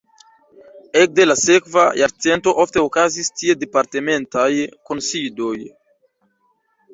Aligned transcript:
Ekde 1.01 1.25
la 1.27 1.35
sekva 1.41 1.83
jarcento 2.01 2.53
ofte 2.63 2.85
okazis 2.85 3.29
tie 3.43 3.57
departementaj 3.65 4.47
kunsidoj. 4.91 5.55